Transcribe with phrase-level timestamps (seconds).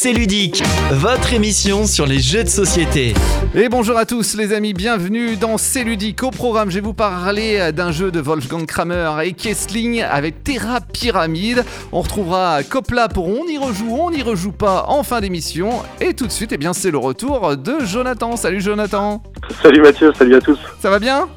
[0.00, 0.62] C'est ludique,
[0.92, 3.14] votre émission sur les jeux de société.
[3.52, 6.22] Et bonjour à tous les amis, bienvenue dans C'est ludique.
[6.22, 10.80] Au programme, je vais vous parler d'un jeu de Wolfgang Kramer et Kessling avec Terra
[10.80, 11.64] Pyramide.
[11.90, 15.82] On retrouvera Copla pour On y rejoue, on n'y rejoue pas en fin d'émission.
[16.00, 18.36] Et tout de suite, eh bien, c'est le retour de Jonathan.
[18.36, 19.20] Salut Jonathan.
[19.60, 20.60] Salut Mathieu, salut à tous.
[20.80, 21.28] Ça va bien?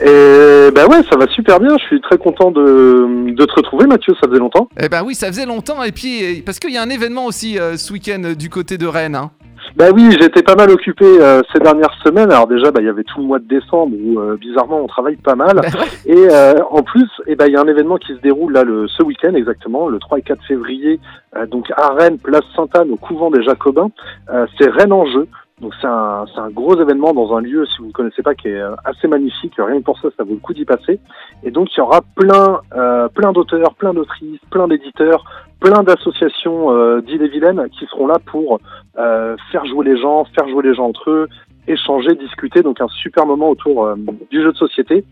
[0.00, 1.76] Et bah ouais, ça va super bien.
[1.78, 4.14] Je suis très content de, de te retrouver, Mathieu.
[4.20, 4.68] Ça faisait longtemps.
[4.80, 5.82] Eh ben oui, ça faisait longtemps.
[5.82, 8.78] Et puis, parce qu'il y a un événement aussi euh, ce week-end euh, du côté
[8.78, 9.14] de Rennes.
[9.16, 9.30] hein.
[9.76, 12.30] Bah oui, j'étais pas mal occupé euh, ces dernières semaines.
[12.30, 14.86] Alors déjà, bah il y avait tout le mois de décembre où euh, bizarrement on
[14.86, 15.54] travaille pas mal.
[15.54, 16.12] Bah ouais.
[16.12, 18.64] Et euh, en plus, eh ben il y a un événement qui se déroule là
[18.64, 21.00] le ce week-end exactement, le 3 et 4 février,
[21.36, 23.90] euh, donc à Rennes, place Sainte-Anne, au couvent des Jacobins.
[24.34, 25.26] Euh, c'est Rennes en jeu.
[25.60, 28.34] Donc c'est un, c'est un gros événement dans un lieu, si vous ne connaissez pas,
[28.34, 29.54] qui est euh, assez magnifique.
[29.58, 30.98] Rien que pour ça, ça vaut le coup d'y passer.
[31.44, 35.24] Et donc il y aura plein, euh, plein d'auteurs, plein d'autrices, plein d'éditeurs,
[35.60, 38.58] plein d'associations euh, d'île-et-Vilaine qui seront là pour
[38.98, 41.28] euh, faire jouer les gens, faire jouer les gens entre eux,
[41.68, 42.62] échanger, discuter.
[42.62, 43.94] Donc un super moment autour euh,
[44.30, 45.04] du jeu de société.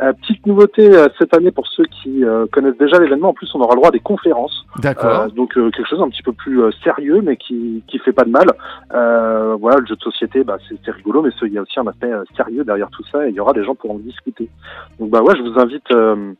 [0.00, 3.28] Euh, petite nouveauté euh, cette année pour ceux qui euh, connaissent déjà l'événement.
[3.28, 4.64] En plus, on aura le droit à des conférences.
[4.78, 5.20] D'accord.
[5.22, 8.12] Euh, donc euh, quelque chose un petit peu plus euh, sérieux, mais qui qui fait
[8.12, 8.46] pas de mal.
[8.94, 11.86] Euh, voilà, le jeu de société, bah c'est rigolo, mais il y a aussi un
[11.86, 14.48] aspect euh, sérieux derrière tout ça, et il y aura des gens pour en discuter.
[14.98, 15.90] Donc bah ouais, je vous invite.
[15.92, 16.32] euh,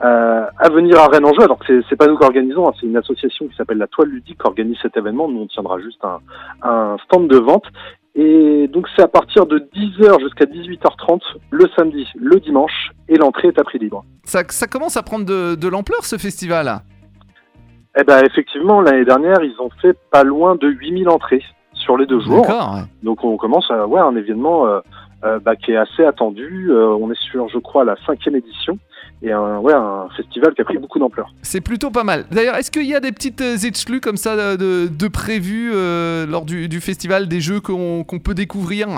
[0.00, 2.86] à venir à Rennes en jeu, alors c'est- c'est pas nous qui organisons, hein, c'est
[2.86, 5.28] une association qui s'appelle la Toile Ludique qui organise cet événement.
[5.28, 6.18] Nous, on tiendra juste un,
[6.62, 7.64] un stand de vente.
[8.20, 13.46] Et donc, c'est à partir de 10h jusqu'à 18h30 le samedi, le dimanche, et l'entrée
[13.46, 14.04] est à prix libre.
[14.24, 16.80] Ça, ça commence à prendre de, de l'ampleur ce festival.
[17.96, 21.44] Eh ben, effectivement, l'année dernière, ils ont fait pas loin de 8000 entrées
[21.74, 22.42] sur les deux jours.
[22.42, 22.74] D'accord.
[22.74, 22.82] ouais.
[23.04, 24.80] Donc, on commence à ouais, un événement euh,
[25.24, 26.72] euh, bah, qui est assez attendu.
[26.72, 28.80] Euh, on est sur, je crois, la cinquième édition.
[29.22, 31.28] Et un, ouais, un festival qui a pris beaucoup d'ampleur.
[31.42, 32.24] C'est plutôt pas mal.
[32.30, 35.72] D'ailleurs, est-ce qu'il y a des petites euh, exclus comme ça de, de, de prévues
[35.74, 38.88] euh, lors du, festival, des jeux qu'on peut découvrir?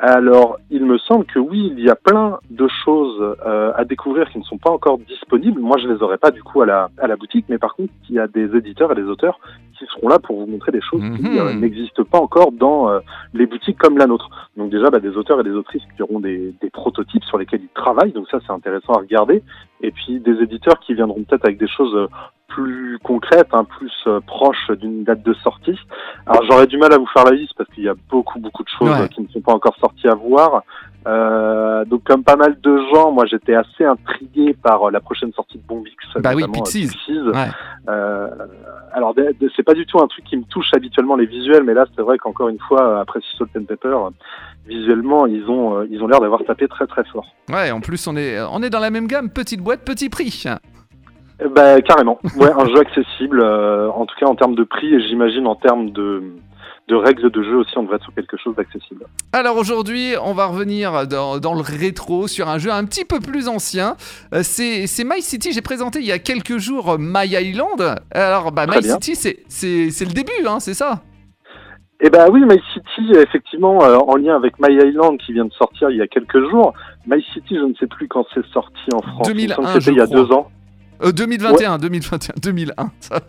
[0.00, 4.28] Alors, il me semble que oui, il y a plein de choses euh, à découvrir
[4.30, 5.60] qui ne sont pas encore disponibles.
[5.60, 7.92] Moi, je les aurais pas du coup à la, à la boutique, mais par contre,
[8.08, 9.40] il y a des éditeurs et des auteurs
[9.76, 11.38] qui seront là pour vous montrer des choses qui Mhm.
[11.38, 13.00] euh, n'existent pas encore dans euh,
[13.34, 14.28] les boutiques comme la nôtre.
[14.56, 17.62] Donc déjà, bah, des auteurs et des autrices qui auront des, des prototypes sur lesquels
[17.62, 19.42] ils travaillent, donc ça, c'est intéressant à regarder.
[19.80, 22.06] Et puis des éditeurs qui viendront peut-être avec des choses euh,
[22.48, 25.78] plus concrètes, hein, plus euh, proches d'une date de sortie.
[26.26, 28.64] Alors j'aurais du mal à vous faire la liste parce qu'il y a beaucoup beaucoup
[28.64, 29.02] de choses Ouais.
[29.02, 30.62] euh, qui ne sont pas encore sorties à voir.
[31.06, 35.32] Euh, donc comme pas mal de gens, moi j'étais assez intrigué par euh, la prochaine
[35.32, 35.94] sortie de Bombix.
[36.16, 36.88] Bah oui, euh, Pixies.
[36.88, 37.20] Pixies.
[37.20, 37.48] Ouais.
[37.88, 38.28] Euh,
[38.92, 39.14] alors
[39.56, 42.02] c'est pas du tout un truc qui me touche habituellement les visuels, mais là c'est
[42.02, 43.96] vrai qu'encore une fois après Salt and Pepper,
[44.66, 47.26] visuellement ils ont ils ont l'air d'avoir tapé très très fort.
[47.48, 50.44] Ouais, en plus, on est, on est dans la même gamme, petite boîte, petit prix.
[51.42, 54.92] Euh, Bah carrément, ouais, un jeu accessible, euh, en tout cas en termes de prix
[54.94, 56.22] et j'imagine en termes de
[56.88, 59.04] de règles de jeu aussi, on devrait être sur quelque chose d'accessible.
[59.34, 63.20] Alors aujourd'hui, on va revenir dans, dans le rétro sur un jeu un petit peu
[63.20, 63.94] plus ancien.
[64.32, 67.96] Euh, c'est My City, j'ai présenté il y a quelques jours My Island.
[68.10, 68.94] Alors, bah, My bien.
[68.98, 71.02] City, c'est- le début, hein, c'est ça?
[72.00, 75.52] Eh ben oui, My City, effectivement, euh, en lien avec My Island qui vient de
[75.52, 76.72] sortir il y a quelques jours.
[77.06, 79.28] My City, je ne sais plus quand c'est sorti en France.
[79.28, 80.16] Il me semble 2001, que c'était je il y a crois.
[80.22, 80.48] deux ans.
[81.02, 82.90] Euh, 2021, 2021, 2001.
[83.00, 83.20] ça.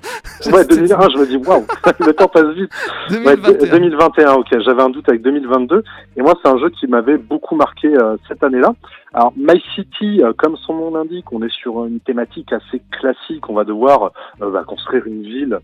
[0.52, 1.66] Ouais, 2001, je me dis, waouh,
[2.00, 2.72] le temps passe vite.
[3.12, 3.72] Ouais, 2021.
[3.72, 4.59] 2021, ok.
[4.59, 5.84] J'avais un doute avec 2022.
[6.18, 8.74] Et moi, c'est un jeu qui m'avait beaucoup marqué euh, cette année-là.
[9.13, 13.50] Alors, My City, euh, comme son nom l'indique, on est sur une thématique assez classique.
[13.50, 15.59] On va devoir euh, bah, construire une ville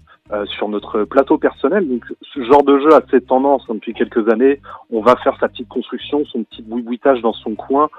[0.46, 1.88] sur notre plateau personnel.
[1.88, 2.02] Donc,
[2.34, 4.60] ce genre de jeu a cette tendance hein, depuis quelques années.
[4.92, 7.90] On va faire sa petite construction, son petit boui-boitage dans son coin,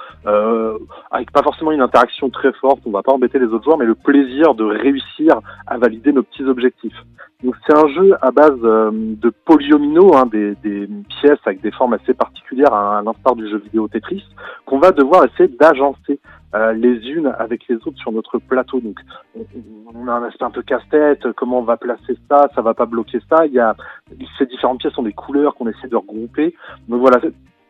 [1.12, 2.80] avec pas forcément une interaction très forte.
[2.84, 6.22] On va pas embêter les autres joueurs, mais le plaisir de réussir à valider nos
[6.22, 6.96] petits objectifs.
[7.44, 10.88] Donc c'est un jeu à base euh, de polyomino, hein, des, des
[11.20, 14.24] pièces avec des formes assez particulières, à, à l'instar du jeu vidéo Tetris,
[14.64, 16.18] qu'on va devoir essayer d'agencer
[16.54, 18.80] euh, les unes avec les autres sur notre plateau.
[18.80, 18.98] Donc
[19.94, 22.86] on, a un aspect un peu casse-tête, comment on va placer ça, ça va pas
[22.86, 23.44] bloquer ça.
[23.46, 23.76] Il y a
[24.38, 26.54] ces différentes pièces ont des couleurs qu'on essaie de regrouper.
[26.88, 27.20] Donc voilà,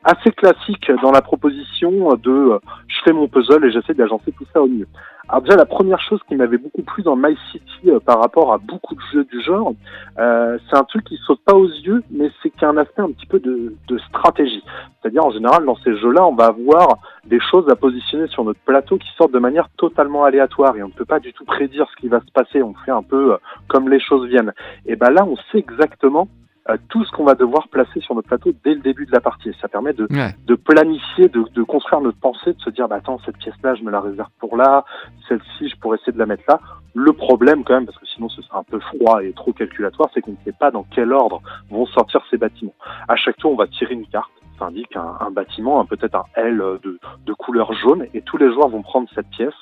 [0.05, 4.47] assez classique dans la proposition de euh, je fais mon puzzle et j'essaie d'agencer tout
[4.53, 4.87] ça au mieux.
[5.29, 8.53] Alors déjà la première chose qui m'avait beaucoup plu dans My City euh, par rapport
[8.53, 9.73] à beaucoup de jeux du genre,
[10.19, 12.77] euh, c'est un truc qui saute pas aux yeux, mais c'est qu'il y a un
[12.77, 14.63] aspect un petit peu de, de stratégie.
[15.01, 18.61] C'est-à-dire en général dans ces jeux-là, on va avoir des choses à positionner sur notre
[18.61, 21.89] plateau qui sortent de manière totalement aléatoire et on ne peut pas du tout prédire
[21.91, 22.63] ce qui va se passer.
[22.63, 23.37] On fait un peu euh,
[23.67, 24.53] comme les choses viennent.
[24.87, 26.29] Et ben là, on sait exactement
[26.69, 29.21] euh, tout ce qu'on va devoir placer sur notre plateau dès le début de la
[29.21, 29.51] partie.
[29.51, 30.35] Et ça permet de, Ouais.
[30.47, 33.83] de planifier, de, de construire notre pensée, de se dire, bah, attends, cette pièce-là, je
[33.83, 34.85] me la réserve pour là,
[35.29, 36.61] celle-ci, je pourrais essayer de la mettre là.
[36.95, 40.09] Le problème, quand même, parce que sinon ce sera un peu froid et trop calculatoire,
[40.15, 41.41] c'est qu'on ne sait pas dans quel ordre
[41.71, 42.75] vont sortir ces bâtiments.
[43.09, 44.31] À chaque tour, on va tirer une carte.
[44.59, 48.39] Ça indique un, un bâtiment, un- peut-être un L de, de couleur jaune, et tous
[48.39, 49.53] les joueurs vont prendre cette pièce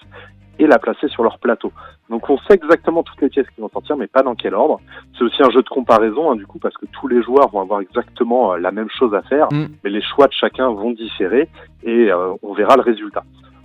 [0.61, 1.73] et la placer sur leur plateau.
[2.11, 4.81] Donc on sait exactement toutes les pièces qui vont sortir, mais pas dans quel ordre.
[5.17, 7.61] C'est aussi un jeu de comparaison, hein, du coup, parce que tous les joueurs vont
[7.61, 9.67] avoir exactement euh, la même chose à faire, Mm.
[9.83, 11.49] mais les choix de chacun vont différer,
[11.83, 13.25] et euh, on verra le résultat.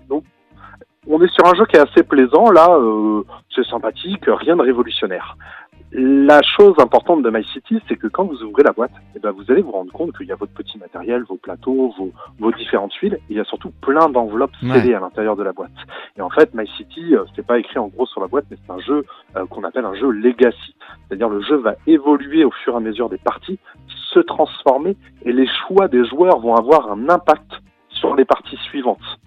[0.09, 0.23] Donc
[1.07, 4.61] on est sur un jeu qui est assez plaisant, là, euh, c'est sympathique, rien de
[4.61, 5.35] révolutionnaire.
[5.91, 9.31] La chose importante de My City, c'est que quand vous ouvrez la boîte, eh ben,
[9.31, 12.51] vous allez vous rendre compte qu'il y a votre petit matériel, vos plateaux, vos, vos
[12.51, 13.17] différentes tuiles.
[13.27, 15.71] Il y a surtout plein d'enveloppes scellées à l'intérieur de la boîte.
[16.15, 18.57] Et en fait, My City, euh, c'est pas écrit en gros sur la boîte, mais
[18.63, 19.03] c'est un jeu
[19.35, 20.75] euh, qu'on appelle un jeu legacy.
[21.07, 23.57] C'est-à-dire le jeu va évoluer au fur et à mesure des parties,
[24.13, 27.51] se transformer, et les choix des joueurs vont avoir un impact
[27.99, 29.19] sur les parties suivantes.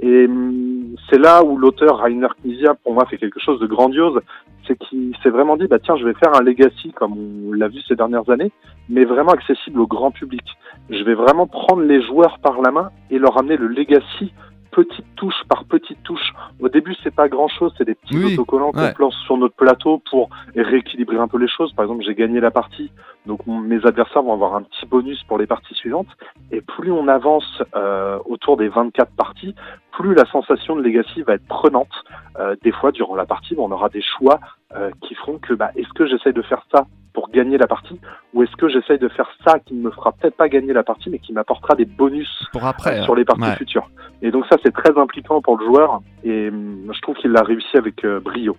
[0.00, 4.20] Et hum, c'est là où l'auteur Rainer Knizia, pour moi, fait quelque chose de grandiose.
[4.66, 7.14] C'est qu'il s'est vraiment dit, bah tiens, je vais faire un legacy comme
[7.48, 8.52] on l'a vu ces dernières années,
[8.90, 10.44] mais vraiment accessible au grand public.
[10.90, 14.32] Je vais vraiment prendre les joueurs par la main et leur amener le legacy
[14.70, 16.32] petite touche par petite touche.
[16.60, 19.54] Au début, c'est pas grand chose, c'est des petits Oui, autocollants qu'on place sur notre
[19.54, 21.72] plateau pour rééquilibrer un peu les choses.
[21.72, 22.90] Par exemple, j'ai gagné la partie,
[23.26, 26.08] donc mes adversaires vont avoir un petit bonus pour les parties suivantes.
[26.50, 29.54] Et plus on avance euh, autour des 24 parties,
[29.92, 31.92] plus la sensation de legacy va être prenante.
[32.38, 34.38] Euh, des fois, durant la partie, on aura des choix
[34.76, 36.86] euh, qui feront que, bah, est-ce que j'essaye de faire ça
[37.18, 37.98] pour gagner la partie,
[38.32, 40.84] ou est-ce que j'essaye de faire ça qui ne me fera peut-être pas gagner la
[40.84, 43.00] partie, mais qui m'apportera des bonus Pour après.
[43.00, 43.56] euh, sur les parties ouais.
[43.56, 43.90] futures.
[44.22, 47.42] Et donc ça, c'est très impliquant pour le joueur, et hum, je trouve qu'il l'a
[47.42, 48.56] réussi avec euh, brio.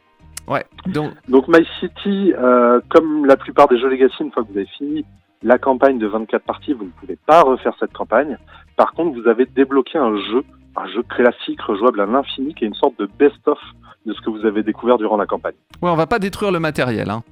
[0.50, 0.66] Ouais.
[0.88, 4.58] Donc, Donc My City, euh, comme la plupart des jeux Legacy, une fois que vous
[4.58, 5.06] avez fini
[5.42, 8.38] la campagne de 24 parties, vous ne pouvez pas refaire cette campagne.
[8.76, 10.44] Par contre, vous avez débloqué un jeu,
[10.76, 13.58] un jeu classique, rejouable à l'infini, qui est une sorte de best-of
[14.06, 15.56] de ce que vous avez découvert durant la campagne.
[15.82, 17.10] ouais, on va pas détruire le matériel.
[17.10, 17.24] Hein.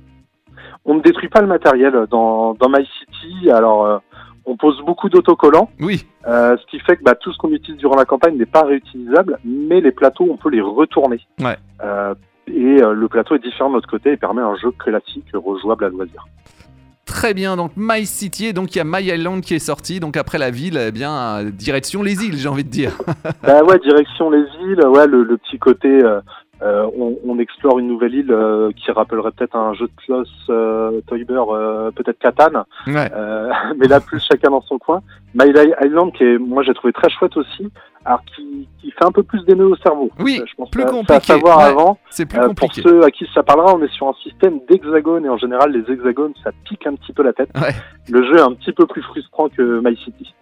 [0.86, 3.98] On ne détruit pas le matériel dans, dans My City, alors euh,
[4.46, 6.06] on pose beaucoup d'autocollants, Oui.
[6.28, 8.64] euh, ce qui fait que bah, tout ce qu'on utilise durant la campagne n'est pas
[8.64, 11.20] réutilisable, mais les plateaux, on peut les retourner.
[11.42, 11.58] Ouais.
[11.84, 12.16] Euh,
[12.48, 15.84] et euh, le plateau est différent de l'autre côté et permet un jeu classique rejouable
[15.84, 16.26] à loisir.
[17.06, 20.00] Très bien, donc My City, et donc il y a My Island qui est sorti,
[20.00, 22.92] donc après la ville, eh bien, direction les îles, j'ai envie de dire.
[23.44, 25.90] bah ouais, direction les îles, ouais, le, le petit côté,
[26.62, 30.30] euh, on, on explore une nouvelle île euh, qui rappellerait peut-être un jeu de Klaus
[30.50, 33.10] euh, Teuber, euh, peut-être Catan, Ouais.
[33.14, 35.02] euh, mais là plus chacun dans son coin.
[35.36, 35.46] My
[35.84, 37.70] Island, qui est, moi j'ai trouvé très chouette aussi,
[38.06, 40.10] alors qui, qui fait un peu plus des nœuds au cerveau.
[40.20, 41.64] Oui, Euh, je pense plus que c'est à compliqué, savoir ouais.
[41.66, 41.98] avant.
[42.10, 42.82] C'est plus Euh, pour compliqué.
[42.82, 45.92] ceux à qui ça parlera, on est sur un système d'hexagones et en général les
[45.94, 47.50] hexagones ça pique un petit peu la tête.
[47.56, 47.74] Ouais.
[48.10, 50.34] Le jeu est un petit peu plus frustrant que My City.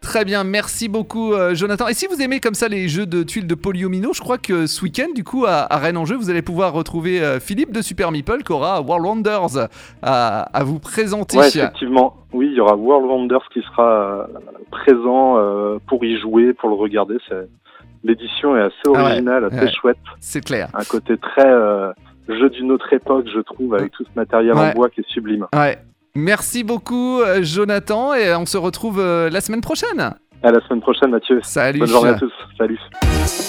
[0.00, 1.86] Très bien, merci beaucoup euh, Jonathan.
[1.86, 4.66] Et si vous aimez comme ça les jeux de tuiles de Polyomino, je crois que
[4.66, 7.70] ce week-end, du coup, à, à Rennes en jeu, vous allez pouvoir retrouver euh, Philippe
[7.70, 9.68] de Super Meeple qui aura World Wonders
[10.02, 11.36] à, à vous présenter.
[11.36, 12.16] Ouais, effectivement.
[12.32, 14.26] Oui, il y aura World Wonders qui sera euh,
[14.70, 17.18] présent euh, pour y jouer, pour le regarder.
[17.28, 17.48] C'est-
[18.02, 19.72] L'édition est assez Ah ouais, originale, assez ouais.
[19.78, 19.98] chouette.
[20.20, 20.70] C'est clair.
[20.72, 21.46] Un côté très
[22.26, 24.70] jeu d'une autre époque, je trouve, avec tout ce matériel Ouais.
[24.70, 25.46] en bois qui est sublime.
[25.54, 25.76] Ouais.
[26.14, 30.14] Merci beaucoup euh, Jonathan et on se retrouve euh, la semaine prochaine.
[30.42, 31.40] À la semaine prochaine, Mathieu.
[31.42, 31.80] Salut.
[31.80, 32.32] Bonne journée à tous.
[32.56, 32.78] Salut.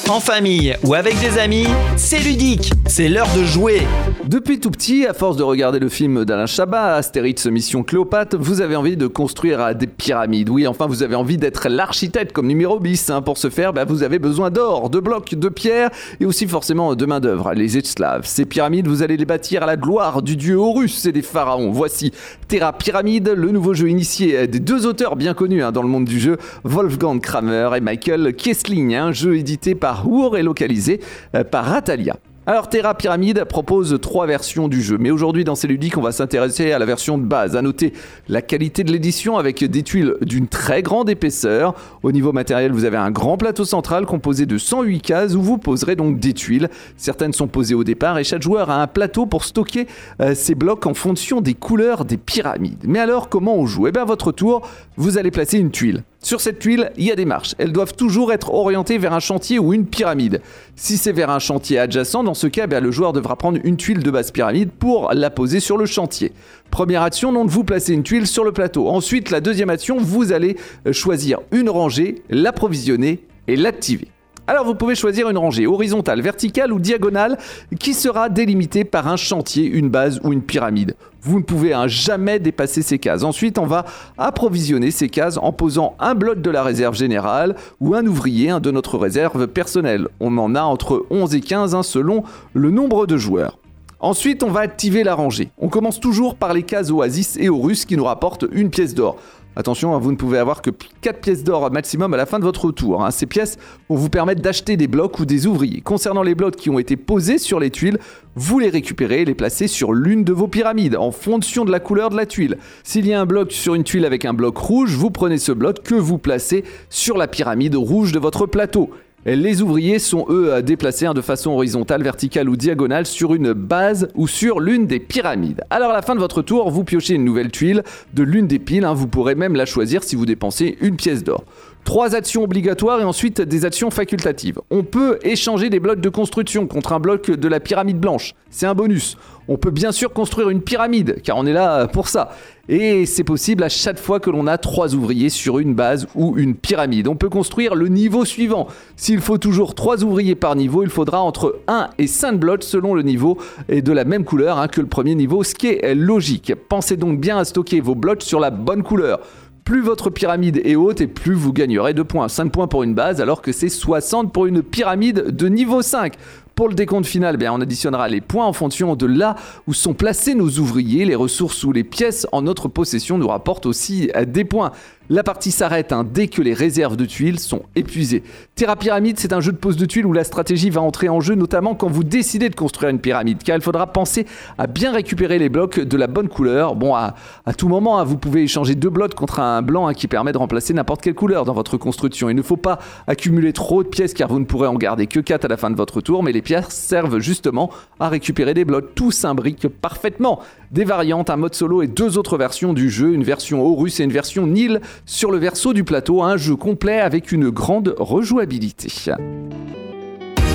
[0.10, 1.66] En famille ou avec des amis,
[1.96, 2.74] c'est ludique.
[2.88, 3.82] C'est l'heure de jouer.
[4.26, 8.60] Depuis tout petit, à force de regarder le film d'Alain Chabat, Astérix Mission Cléopâtre, vous
[8.60, 10.50] avez envie de construire des pyramides.
[10.50, 13.10] Oui, enfin, vous avez envie d'être l'architecte comme numéro bis.
[13.10, 13.22] hein.
[13.22, 16.94] Pour ce faire, bah, vous avez besoin d'or, de blocs, de pierres et aussi forcément
[16.96, 18.26] de main-d'œuvre, les esclaves.
[18.26, 21.72] Ces pyramides, vous allez les bâtir à la gloire du dieu Horus et des pharaons.
[21.72, 22.12] Voici
[22.50, 26.06] Terra Pyramide, le nouveau jeu initié des deux auteurs bien connus hein, dans le monde
[26.06, 26.38] du jeu,
[26.82, 28.96] Wolfgang Kramer et Michael Kessling.
[28.96, 31.00] Un jeu édité par War et localisé
[31.36, 32.16] euh, par Atalia.
[32.48, 36.72] Alors Terra Pyramide propose trois versions du jeu, mais aujourd'hui dans ces on va s'intéresser
[36.72, 37.56] à la version de base.
[37.56, 37.94] À noter
[38.28, 41.76] la qualité de l'édition avec des tuiles d'une très grande épaisseur.
[42.02, 45.60] Au niveau matériel vous avez un grand plateau central composé de 108 cases où vous
[45.60, 46.70] poserez donc des tuiles.
[46.98, 49.86] Certaines sont posées au départ et chaque joueur a un plateau pour stocker
[50.20, 52.86] euh, ses blocs en fonction des couleurs des pyramides.
[52.88, 53.86] Mais alors comment on joue?
[53.86, 56.02] Eh bien à votre tour vous allez placer une tuile.
[56.24, 57.56] Sur cette tuile, il y a des marches.
[57.58, 60.42] Elles doivent toujours être orientées vers un chantier ou une pyramide.
[60.76, 63.76] Si c'est vers un chantier adjacent, dans ce cas, ben, le joueur devra prendre une
[63.76, 66.32] tuile de base pyramide pour la poser sur le chantier.
[66.70, 68.88] Première action, donc vous placez une tuile sur le plateau.
[68.88, 74.10] Ensuite, la deuxième action, vous allez euh, choisir une rangée, l'approvisionner et l'activer.
[74.52, 77.38] Alors vous pouvez choisir une rangée horizontale, verticale ou diagonale
[77.80, 80.96] qui sera délimitée par un chantier, une base ou une pyramide.
[81.22, 83.24] Vous ne pouvez hein, jamais dépasser ces cases.
[83.24, 83.86] Ensuite, on va
[84.18, 88.72] approvisionner ces cases en posant un bloc de la réserve générale ou un ouvrier de
[88.72, 90.10] notre réserve personnelle.
[90.20, 93.58] On en a entre 11 et 15 hein, selon le nombre de joueurs.
[94.02, 95.52] Ensuite, on va activer la rangée.
[95.60, 99.16] On commence toujours par les cases Oasis et Horus qui nous rapportent une pièce d'or.
[99.58, 100.70] Attention, hein, vous ne pouvez avoir que
[101.02, 103.04] 4 pièces d'or maximum à la fin de votre tour.
[103.04, 103.12] Hein.
[103.12, 103.58] Ces pièces
[103.90, 105.82] vont vous permettre d'acheter des blocs ou des ouvriers.
[105.82, 108.00] Concernant les blocs qui ont été posés sur les tuiles,
[108.36, 111.82] vous les récupérez et les placez sur l'une de vos pyramides en fonction de la
[111.82, 112.58] couleur de la tuile.
[112.84, 115.52] S'il y a un bloc sur une tuile avec un bloc rouge, vous prenez ce
[115.52, 118.90] bloc que vous placez sur la pyramide rouge de votre plateau.
[119.24, 124.28] Les ouvriers sont eux déplacés de façon horizontale, verticale ou diagonale sur une base ou
[124.28, 125.62] sur l'une des pyramides.
[125.70, 127.84] Alors à la fin de votre tour, vous piochez une nouvelle tuile
[128.16, 128.96] de l'une des piles, hein.
[128.96, 131.44] vous pourrez même la choisir si vous dépensez une pièce d'or.
[131.84, 134.60] Trois actions obligatoires et ensuite des actions facultatives.
[134.72, 138.34] On peut échanger des blocs de construction contre un bloc de la pyramide blanche.
[138.50, 139.18] C'est un bonus.
[139.48, 142.32] On peut bien sûr construire une pyramide, car on est là pour ça.
[142.70, 146.38] Et c'est possible à chaque fois que l'on a trois ouvriers sur une base ou
[146.38, 147.08] une pyramide.
[147.08, 148.68] On peut construire le niveau suivant.
[148.96, 152.94] S'il faut toujours trois ouvriers par niveau, il faudra entre 1 et 5 blocs selon
[152.94, 155.96] le niveau et de la même couleur hein, que le premier niveau, ce qui est
[155.96, 156.54] logique.
[156.70, 159.20] Pensez donc bien à stocker vos blocs sur la bonne couleur.
[159.66, 162.28] Plus votre pyramide est haute et plus vous gagnerez de points.
[162.28, 166.14] 5 points pour une base alors que c'est 60 pour une pyramide de niveau 5.
[166.56, 169.36] Pour le décompte final, bien, on additionnera les points en fonction de là
[169.68, 171.06] où sont placés nos ouvriers.
[171.06, 174.72] Les ressources ou les pièces en notre possession nous rapportent aussi des points.
[175.14, 178.24] La partie s'arrête hein, dès que les réserves de tuiles sont épuisées.
[178.56, 181.20] Terra Pyramide, c'est un jeu de pose de tuiles où la stratégie va entrer en
[181.20, 184.26] jeu, notamment quand vous décidez de construire une pyramide, car il faudra penser
[184.58, 186.78] à bien récupérer les blocs de la bonne couleur.
[186.78, 187.14] Bon, à,
[187.58, 190.38] tout moment, hein, vous pouvez échanger deux blocs contre un blanc hein, qui permet de
[190.38, 192.30] remplacer n'importe quelle couleur dans votre construction.
[192.30, 195.20] Il ne faut pas accumuler trop de pièces, car vous ne pourrez en garder que
[195.20, 198.64] 4 à la fin de votre tour, mais les pièces servent justement à récupérer des
[198.64, 198.96] blocs.
[198.96, 200.40] Tout s'imbrique parfaitement.
[200.72, 204.06] Des variantes, un mode solo et deux autres versions du jeu, une version Horus et
[204.06, 208.88] une version Nil sur le verso du plateau, un jeu complet avec une grande rejouabilité.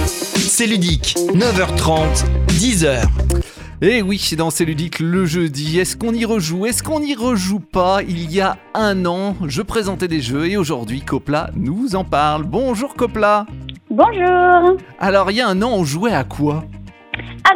[0.06, 3.02] C'est ludique, 9h30, 10h.
[3.82, 7.60] Et oui, dans C'est ludique le jeudi, est-ce qu'on y rejoue Est-ce qu'on n'y rejoue
[7.60, 8.00] pas?
[8.02, 12.44] Il y a un an, je présentais des jeux et aujourd'hui Copla nous en parle.
[12.44, 13.44] Bonjour Copla
[13.90, 16.64] Bonjour Alors il y a un an, on jouait à quoi?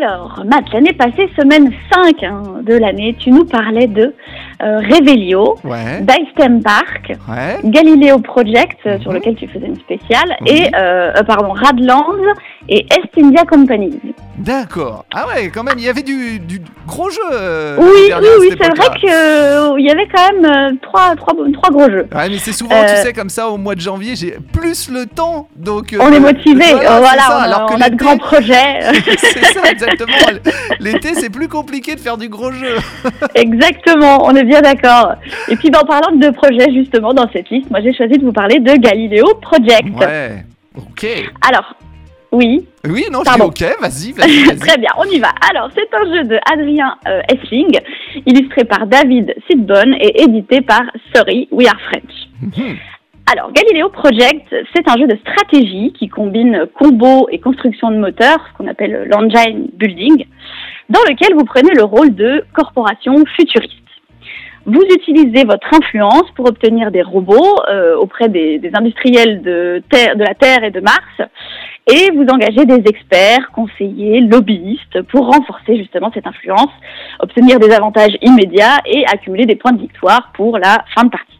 [0.02, 4.14] Alors, Matt, l'année passée, semaine 5 hein, de l'année, tu nous parlais de
[4.62, 6.04] euh, Revelio, ouais.
[6.64, 7.58] Park, ouais.
[7.64, 9.16] Galileo Project, euh, sur Mhm.
[9.18, 10.48] lequel tu faisais une spéciale, Oui.
[10.50, 12.06] et euh, pardon, Radlands
[12.68, 13.98] et Est India Company.
[14.38, 15.04] D'accord.
[15.14, 17.20] Ah ouais, quand même, il y avait du, du gros jeu.
[17.32, 21.90] euh, oui, oui, oui, c'est vrai qu'il y avait quand même trois, trois, trois gros
[21.90, 22.06] jeux.
[22.14, 25.06] Ouais, mais c'est souvent, tu sais, comme ça, au mois de janvier, j'ai plus le
[25.06, 25.94] temps, donc...
[25.98, 28.16] On est motivé, voilà, c'est voilà, ça, on, a- alors que on a de grands
[28.18, 28.80] projets.
[29.18, 30.12] c'est ça, exactement.
[30.80, 32.76] L'été, c'est plus compliqué de faire du gros jeu.
[33.34, 35.14] Exactement, on est bien d'accord.
[35.48, 38.24] Et puis, ben, en parlant de projets, justement, dans cette liste, moi j'ai choisi de
[38.24, 39.88] vous parler de Galileo Project.
[39.98, 40.44] Ouais.
[40.76, 41.06] Ok.
[41.48, 41.74] Alors,
[42.32, 44.58] oui, Oui, non, je dis ok, vas-y, vas-y, vas-y.
[44.58, 45.30] Très bien, on y va.
[45.50, 47.78] Alors, c'est un jeu de Adrien euh, Essling,
[48.26, 50.82] illustré par David Sidbon et édité par
[51.14, 52.12] Sorry, We Are French.
[52.42, 52.76] Mhm.
[53.32, 58.40] Alors, Galileo Project, c'est un jeu de stratégie qui combine combo et construction de moteurs,
[58.50, 60.24] ce qu'on appelle l'engine building,
[60.88, 63.74] dans lequel vous prenez le rôle de corporation futuriste.
[64.66, 70.16] Vous utilisez votre influence pour obtenir des robots euh, auprès des, des industriels de, terre,
[70.16, 71.30] de la Terre et de Mars,
[71.90, 76.70] et vous engagez des experts, conseillers, lobbyistes pour renforcer justement cette influence,
[77.20, 81.39] obtenir des avantages immédiats et accumuler des points de victoire pour la fin de partie.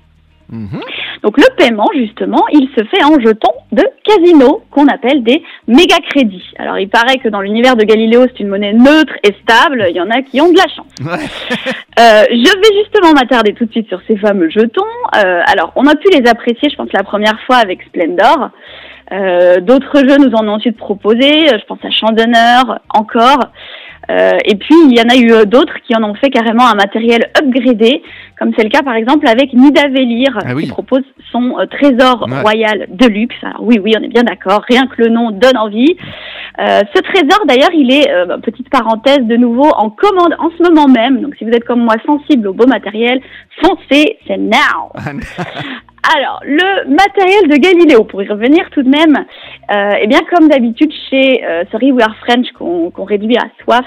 [0.50, 0.80] Mhm.
[1.22, 5.96] Donc le paiement, justement, il se fait en jetons de casino qu'on appelle des méga
[6.08, 6.42] crédits.
[6.58, 9.86] Alors il paraît que dans l'univers de Galiléo, c'est une monnaie neutre et stable.
[9.90, 10.94] Il y en a qui ont de la chance.
[11.00, 11.26] Ouais.
[11.98, 14.80] Euh, je vais justement m'attarder tout de suite sur ces fameux jetons.
[15.16, 18.48] Euh, alors on a pu les apprécier, je pense, la première fois avec Splendor.
[19.12, 21.48] Euh, D'autres jeux nous en ont ensuite proposé.
[21.48, 23.40] Je pense à Champ d'honneur, encore.
[24.10, 26.66] Euh, et puis il y en a eu euh, d'autres qui en ont fait carrément
[26.66, 28.02] un matériel upgradé,
[28.38, 30.64] comme c'est le cas par exemple avec Nidavellir, Ah oui.
[30.64, 32.40] qui propose son euh, trésor Ouais.
[32.40, 33.36] royal de luxe.
[33.42, 34.62] Alors oui, oui, on est bien d'accord.
[34.68, 35.96] Rien que le nom donne envie.
[36.58, 38.08] Euh, ce trésor, d'ailleurs, il est,
[38.42, 41.20] petite parenthèse, de nouveau en commande en ce moment même.
[41.22, 43.20] Donc si vous êtes comme moi sensible au beau matériel,
[43.62, 44.90] foncez, c'est now.
[46.02, 49.16] Alors, le matériel de Galiléo, pour y revenir tout de même,
[49.70, 53.86] euh, eh bien, comme d'habitude chez euh, Sorry We Are French, qu'on réduit à soif,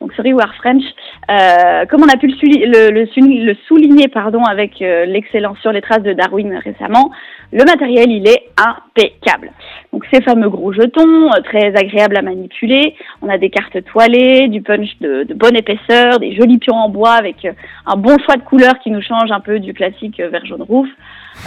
[0.00, 0.82] Donc Sorry We Are French,
[1.30, 5.80] euh, comme on a pu le, le, le souligner pardon, avec euh, l'excellence sur les
[5.80, 7.10] traces de Darwin récemment,
[7.52, 9.50] le matériel il est impeccable.
[9.92, 12.94] Donc ces fameux gros jetons, euh, très agréables à manipuler.
[13.22, 16.88] On a des cartes toilées, du punch de, de bonne épaisseur, des jolis pions en
[16.88, 17.52] bois avec euh,
[17.86, 20.88] un bon choix de couleurs qui nous change un peu du classique vert jaune rouge.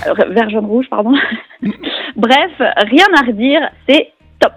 [0.08, 1.14] Euh, vert jaune rouge, pardon.
[2.16, 4.54] Bref, rien à redire, c'est top.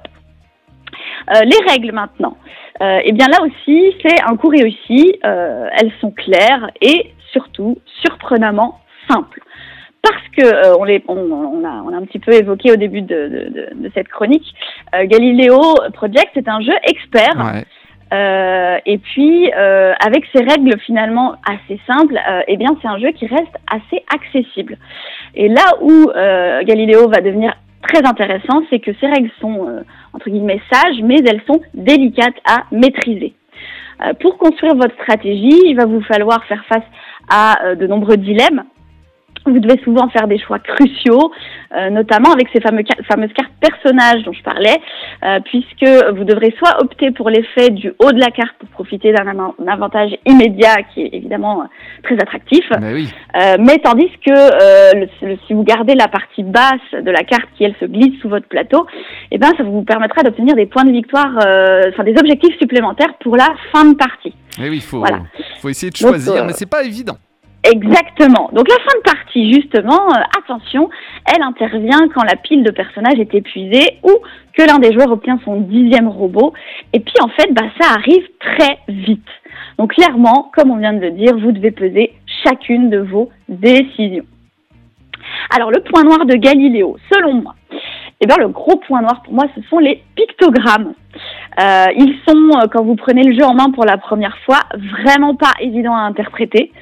[1.30, 2.36] Euh, les règles maintenant.
[2.80, 5.18] Euh, eh bien là aussi, c'est un coup réussi.
[5.22, 9.40] Elles sont claires et surtout surprenamment simples.
[10.02, 13.68] Parce que on, les, on, a, on a un petit peu évoqué au début de,
[13.94, 14.54] cette chronique,
[14.94, 15.60] Galileo
[15.92, 17.64] Project c'est un jeu expert.
[18.12, 22.98] Euh, et puis, euh, avec ces règles finalement assez simples, euh, eh bien, c'est un
[22.98, 24.78] jeu qui reste assez accessible.
[25.34, 29.66] Et là où euh, Galileo va devenir très intéressant, c'est que ces règles sont
[30.12, 33.32] entre guillemets sages, mais elles sont délicates à maîtriser.
[34.20, 36.84] Pour construire votre stratégie, il va vous falloir faire face
[37.30, 38.64] à de nombreux dilemmes.
[39.46, 41.32] Vous devez souvent faire des choix cruciaux,
[41.74, 44.76] euh, notamment avec ces fameux fameuses cartes personnages dont je parlais,
[45.24, 49.12] euh, puisque vous devrez soit opter pour l'effet du haut de la carte pour profiter
[49.12, 49.26] d'un
[49.66, 51.64] avantage immédiat qui est évidemment euh,
[52.02, 53.08] très attractif, Mais oui.
[53.34, 54.30] euh, mais tandis que
[54.96, 58.20] le- le- si vous gardez la partie basse de la carte qui elle se glisse
[58.20, 58.86] sous votre plateau,
[59.30, 61.30] eh ben ça vous permettra d'obtenir des points de victoire,
[61.88, 64.34] enfin des objectifs supplémentaires pour la fin de partie.
[64.58, 65.20] Mais oui, faut, Voilà.
[65.62, 67.16] faut essayer de Donc, choisir, euh, mais c'est pas évident.
[67.62, 68.48] Exactement.
[68.52, 70.88] Donc la fin de partie, justement, euh, attention,
[71.26, 74.10] elle intervient quand la pile de personnages est épuisée ou
[74.56, 76.54] que l'un des joueurs obtient son dixième robot.
[76.94, 79.28] Et puis en fait, bah, ça arrive très vite.
[79.78, 82.14] Donc clairement, comme on vient de le dire, vous devez peser
[82.44, 84.24] chacune de vos décisions.
[85.54, 87.54] Alors le point noir de Galiléo, selon moi,
[88.20, 90.94] eh bien, le gros point noir pour moi, ce sont les pictogrammes.
[91.60, 94.60] Euh, ils sont, euh, quand vous prenez le jeu en main pour la première fois,
[95.02, 96.72] vraiment pas évidents à interpréter.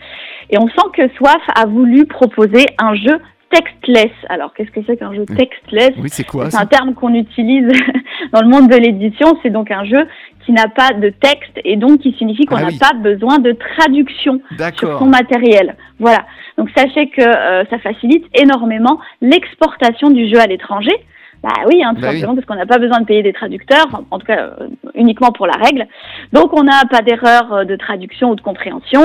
[0.51, 3.19] Et on sent que Soif a voulu proposer un jeu
[3.51, 4.11] textless.
[4.29, 7.67] Alors, qu'est-ce que c'est qu'un jeu textless Oui, c'est quoi C'est un terme qu'on utilise
[8.33, 9.39] dans le monde de l'édition.
[9.43, 10.07] C'est donc un jeu
[10.45, 12.79] qui n'a pas de texte et donc qui signifie qu'on Ah n'a oui.
[12.79, 14.41] pas besoin de traduction
[14.79, 15.77] sur son matériel.
[15.99, 16.25] Voilà.
[16.57, 20.93] Donc sachez que euh, ça facilite énormément l'exportation du jeu à l'étranger.
[21.43, 22.15] Bah oui, hein, tout Bah oui.
[22.21, 24.67] simplement parce qu'on n'a pas besoin de payer des traducteurs, enfin, en tout cas euh,
[24.95, 25.87] uniquement pour la règle.
[26.33, 29.03] Donc on n'a pas d'erreur euh, de traduction ou de compréhension.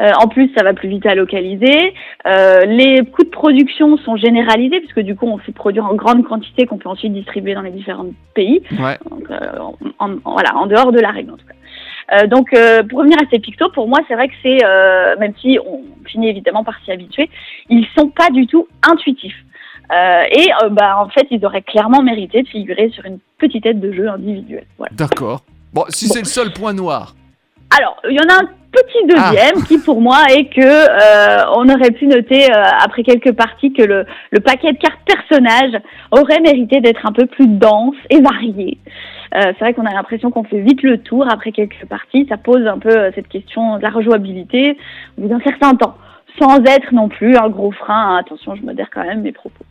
[0.00, 1.94] Euh, en plus, ça va plus vite à localiser.
[2.26, 6.24] Euh, les coûts de production sont généralisés puisque du coup on fait produire en grande
[6.24, 8.62] quantité qu'on peut ensuite distribuer dans les différents pays.
[8.80, 8.98] Ouais.
[9.08, 9.36] Donc, euh,
[10.00, 11.54] en, en- voilà, en dehors de la règle en tout cas.
[12.22, 15.16] Euh, donc, euh, pour revenir à ces pictos, pour moi, c'est vrai que c'est, euh,
[15.18, 17.28] même si on finit évidemment par s'y habituer,
[17.68, 19.36] ils sont pas du tout intuitifs.
[19.92, 23.64] Euh, et euh, bah, en fait, ils auraient clairement mérité de figurer sur une petite
[23.66, 24.66] aide de jeu individuelle.
[24.78, 24.92] Voilà.
[24.96, 25.42] D'accord.
[25.72, 26.12] Bon, si Bon.
[26.14, 27.14] c'est le seul point noir.
[27.76, 31.68] Alors, il y en a un petit deuxième qui, pour moi, est que euh, on
[31.68, 35.80] aurait pu noter euh, après quelques parties que le, le paquet de cartes personnages
[36.12, 38.78] aurait mérité d'être un peu plus dense et varié.
[39.34, 42.26] Euh, c'est vrai qu'on a l'impression qu'on fait vite le tour après quelques parties.
[42.28, 44.76] Ça pose un peu cette question de la rejouabilité
[45.18, 45.96] au bout d'un certain temps,
[46.40, 48.14] sans être non plus un gros frein.
[48.14, 48.16] hein.
[48.20, 49.64] Attention, je modère quand même mes propos.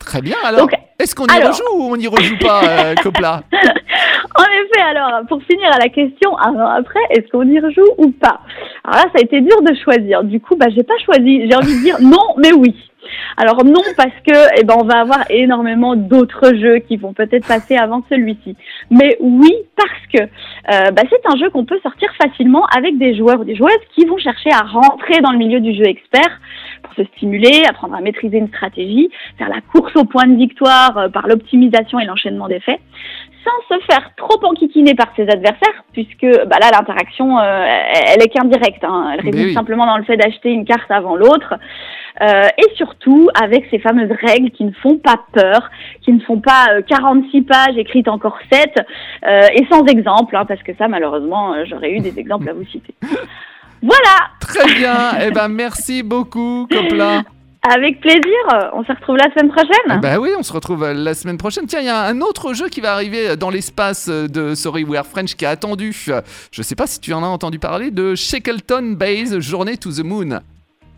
[0.00, 0.60] Très bien, alors.
[0.60, 1.50] Donc, Est-ce qu'on y alors.
[1.50, 3.42] rejoue ou on n'y rejoue pas, euh, Copla?
[3.52, 8.10] En effet, alors, pour finir à la question, avant, après, est-ce qu'on y rejoue ou
[8.10, 8.40] pas?
[8.84, 10.24] Alors là, ça a été dur de choisir.
[10.24, 11.48] Du coup, bah, j'ai pas choisi.
[11.48, 12.74] J'ai envie de dire non, mais oui.
[13.36, 17.46] Alors non, parce que, eh ben, on va avoir énormément d'autres jeux qui vont peut-être
[17.46, 18.56] passer avant celui-ci.
[18.90, 23.16] Mais oui, parce que euh, bah, c'est un jeu qu'on peut sortir facilement avec des
[23.16, 26.40] joueurs ou des joueuses qui vont chercher à rentrer dans le milieu du jeu expert
[26.94, 30.96] pour se stimuler, apprendre à maîtriser une stratégie, faire la course au point de victoire
[30.98, 32.80] euh, par l'optimisation et l'enchaînement des faits
[33.42, 37.64] sans se faire trop enquiquiner par ses adversaires, puisque bah là l'interaction euh,
[38.08, 39.12] elle est qu'indirecte, hein.
[39.14, 39.54] elle réside oui.
[39.54, 41.54] simplement dans le fait d'acheter une carte avant l'autre,
[42.20, 45.70] Euh, et surtout avec ces fameuses règles qui ne font pas peur,
[46.02, 48.74] qui ne font pas euh, 46 pages écrites en corset,
[49.26, 52.64] euh, et sans exemple, hein, parce que ça malheureusement j'aurais eu des exemples à vous
[52.66, 52.94] citer.
[53.82, 55.12] Voilà, Très bien.
[55.20, 57.22] eh ben, merci beaucoup, Copla.
[57.68, 60.00] avec plaisir, on se retrouve la semaine prochaine.
[60.00, 61.66] Ben oui, on se retrouve la semaine prochaine.
[61.66, 64.98] Tiens, il y a un autre jeu qui va arriver dans l'espace de Sorry We
[64.98, 65.94] Are French qui est attendu.
[66.52, 70.02] Je sais pas si tu en as entendu parler de Shackleton Base Journey to the
[70.04, 70.40] Moon.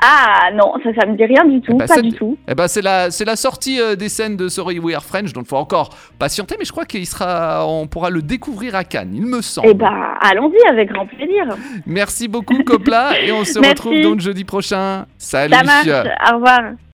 [0.01, 2.37] Ah non, ça ça me dit rien du tout, bah, pas ça- du tout.
[2.49, 5.33] Eh ben c'est la c'est la sortie euh, des scènes de Sorry We Are French,
[5.33, 9.13] donc faut encore patienter, mais je crois qu'il sera, on pourra le découvrir à Cannes,
[9.15, 9.69] il me semble.
[9.71, 11.45] Eh ben, allons-y avec grand plaisir.
[11.87, 15.07] Merci beaucoup Copla et on se retrouve donc jeudi prochain.
[15.19, 15.55] Salut.
[15.55, 16.09] Ça marche.
[16.31, 16.61] Au revoir.